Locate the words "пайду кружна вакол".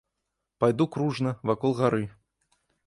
0.65-1.71